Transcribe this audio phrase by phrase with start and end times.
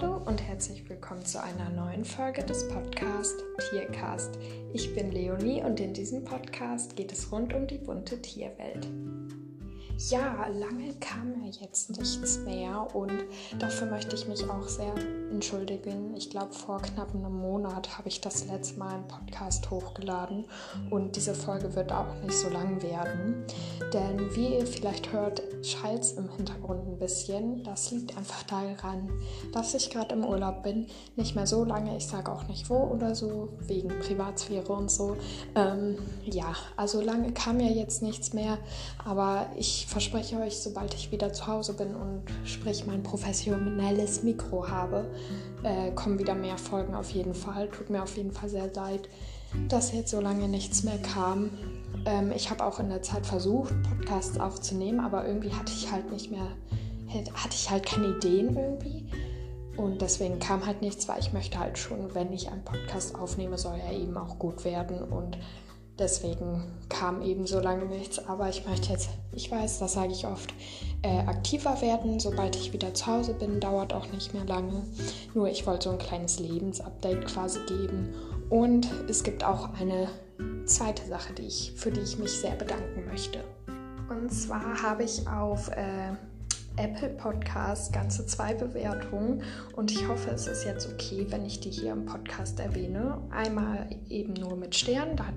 [0.00, 4.38] Hallo und herzlich willkommen zu einer neuen Folge des Podcasts Tiercast.
[4.72, 8.88] Ich bin Leonie und in diesem Podcast geht es rund um die bunte Tierwelt.
[10.08, 13.22] Ja, lange kam ja jetzt nichts mehr und
[13.58, 14.94] dafür möchte ich mich auch sehr
[15.30, 16.16] entschuldigen.
[16.16, 20.46] Ich glaube, vor knapp einem Monat habe ich das letzte Mal einen Podcast hochgeladen
[20.88, 23.44] und diese Folge wird auch nicht so lang werden.
[23.92, 27.62] Denn wie ihr vielleicht hört, schallt es im Hintergrund ein bisschen.
[27.64, 29.10] Das liegt einfach daran,
[29.52, 30.86] dass ich gerade im Urlaub bin.
[31.16, 35.16] Nicht mehr so lange, ich sage auch nicht wo oder so, wegen Privatsphäre und so.
[35.54, 38.58] Ähm, ja, also lange kam ja jetzt nichts mehr,
[39.04, 44.68] aber ich verspreche euch, sobald ich wieder zu Hause bin und sprich mein professionelles Mikro
[44.68, 45.10] habe,
[45.64, 47.68] äh, kommen wieder mehr Folgen auf jeden Fall.
[47.68, 49.08] Tut mir auf jeden Fall sehr leid,
[49.68, 51.50] dass jetzt so lange nichts mehr kam.
[52.06, 56.12] Ähm, ich habe auch in der Zeit versucht, Podcasts aufzunehmen, aber irgendwie hatte ich halt
[56.12, 56.46] nicht mehr,
[57.34, 59.06] hatte ich halt keine Ideen irgendwie.
[59.76, 63.58] Und deswegen kam halt nichts, weil ich möchte halt schon, wenn ich einen Podcast aufnehme,
[63.58, 65.02] soll er eben auch gut werden.
[65.02, 65.36] Und
[66.00, 68.26] Deswegen kam eben so lange nichts.
[68.26, 70.54] Aber ich möchte jetzt, ich weiß, das sage ich oft,
[71.02, 73.60] äh, aktiver werden, sobald ich wieder zu Hause bin.
[73.60, 74.82] Dauert auch nicht mehr lange.
[75.34, 78.14] Nur ich wollte so ein kleines Lebensupdate quasi geben.
[78.48, 80.08] Und es gibt auch eine
[80.64, 83.44] zweite Sache, die ich, für die ich mich sehr bedanken möchte.
[84.08, 86.14] Und zwar habe ich auf äh,
[86.76, 89.42] Apple Podcast ganze zwei Bewertungen
[89.74, 93.20] und ich hoffe, es ist jetzt okay, wenn ich die hier im Podcast erwähne.
[93.30, 95.34] Einmal eben nur mit Sternen, da hat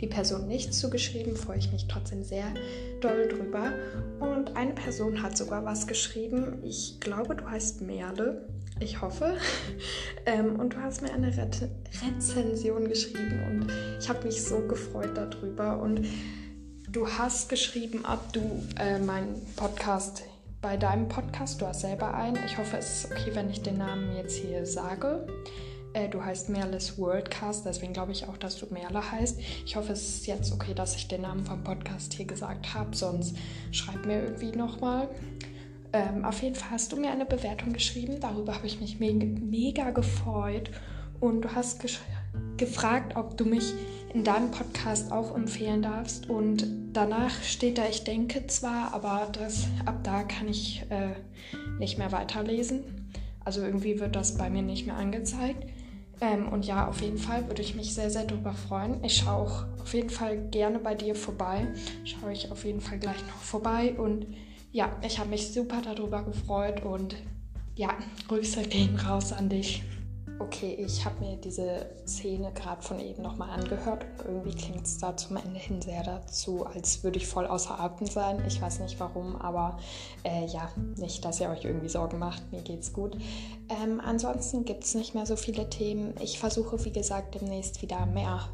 [0.00, 2.46] die Person nichts zugeschrieben, freue ich mich trotzdem sehr
[3.00, 3.72] doll drüber.
[4.20, 6.58] Und eine Person hat sogar was geschrieben.
[6.62, 8.48] Ich glaube, du heißt Merle.
[8.78, 9.36] Ich hoffe.
[10.26, 11.48] ähm, und du hast mir eine Re
[12.04, 15.80] Rezension geschrieben und ich habe mich so gefreut darüber.
[15.80, 16.06] Und
[16.88, 20.24] du hast geschrieben, ob du äh, meinen Podcast
[20.60, 21.60] bei deinem Podcast.
[21.60, 22.38] Du hast selber einen.
[22.44, 25.26] Ich hoffe, es ist okay, wenn ich den Namen jetzt hier sage.
[25.92, 29.38] Äh, du heißt Merles Worldcast, deswegen glaube ich auch, dass du Merle heißt.
[29.64, 32.94] Ich hoffe, es ist jetzt okay, dass ich den Namen vom Podcast hier gesagt habe,
[32.94, 33.36] sonst
[33.70, 35.08] schreib mir irgendwie nochmal.
[35.92, 38.20] Ähm, auf jeden Fall hast du mir eine Bewertung geschrieben.
[38.20, 40.70] Darüber habe ich mich me mega gefreut.
[41.20, 41.82] Und du hast
[42.58, 43.72] gefragt, ob du mich
[44.16, 46.30] in deinem Podcast auch empfehlen darfst.
[46.30, 51.10] Und danach steht da, ich denke zwar, aber das, ab da kann ich äh,
[51.78, 53.10] nicht mehr weiterlesen.
[53.44, 55.68] Also irgendwie wird das bei mir nicht mehr angezeigt.
[56.22, 59.04] Ähm, und ja, auf jeden Fall würde ich mich sehr, sehr darüber freuen.
[59.04, 61.66] Ich schaue auch auf jeden Fall gerne bei dir vorbei.
[62.04, 63.96] Schaue ich auf jeden Fall gleich noch vorbei.
[63.98, 64.26] Und
[64.72, 67.16] ja, ich habe mich super darüber gefreut und
[67.74, 67.90] ja,
[68.28, 69.82] Grüße gehen raus an dich.
[70.38, 75.16] Okay, ich habe mir diese Szene gerade von eben nochmal angehört irgendwie klingt es da
[75.16, 78.42] zum Ende hin sehr dazu, als würde ich voll außer Atem sein.
[78.46, 79.78] Ich weiß nicht warum, aber
[80.24, 83.16] äh, ja, nicht, dass ihr euch irgendwie Sorgen macht, mir geht's gut.
[83.68, 86.14] Ähm, ansonsten gibt es nicht mehr so viele Themen.
[86.20, 88.48] Ich versuche, wie gesagt, demnächst wieder mehr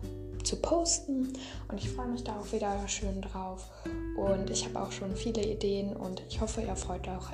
[0.44, 1.32] zu posten
[1.68, 3.68] und ich freue mich da auch wieder schön drauf.
[4.16, 7.30] Und ich habe auch schon viele Ideen und ich hoffe, ihr freut, auch,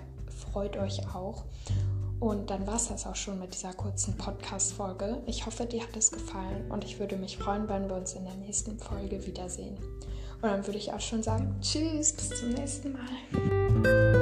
[0.52, 1.44] freut euch auch.
[2.20, 5.22] Und dann war es das auch schon mit dieser kurzen Podcast-Folge.
[5.26, 8.24] Ich hoffe, dir hat es gefallen und ich würde mich freuen, wenn wir uns in
[8.24, 9.76] der nächsten Folge wiedersehen.
[10.40, 14.17] Und dann würde ich auch schon sagen, tschüss, bis zum nächsten Mal.